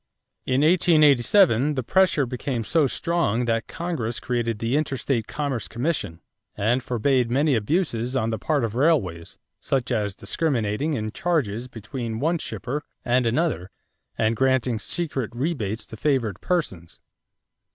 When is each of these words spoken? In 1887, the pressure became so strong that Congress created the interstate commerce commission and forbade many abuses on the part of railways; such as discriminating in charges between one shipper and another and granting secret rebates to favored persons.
In 0.47 0.61
1887, 0.61 1.75
the 1.75 1.83
pressure 1.83 2.25
became 2.25 2.63
so 2.63 2.87
strong 2.87 3.45
that 3.45 3.67
Congress 3.67 4.19
created 4.19 4.57
the 4.57 4.75
interstate 4.75 5.27
commerce 5.27 5.67
commission 5.67 6.21
and 6.55 6.81
forbade 6.81 7.29
many 7.29 7.53
abuses 7.53 8.15
on 8.15 8.31
the 8.31 8.39
part 8.39 8.63
of 8.63 8.73
railways; 8.73 9.37
such 9.59 9.91
as 9.91 10.15
discriminating 10.15 10.95
in 10.95 11.11
charges 11.11 11.67
between 11.67 12.19
one 12.19 12.39
shipper 12.39 12.83
and 13.05 13.27
another 13.27 13.69
and 14.17 14.35
granting 14.35 14.79
secret 14.79 15.29
rebates 15.35 15.85
to 15.85 15.95
favored 15.95 16.41
persons. 16.41 16.99